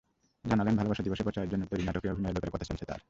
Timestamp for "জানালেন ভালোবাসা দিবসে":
0.51-1.25